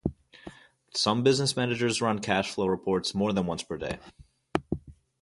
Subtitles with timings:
[0.95, 3.99] Some business managers run cash-flow reports more than once per day.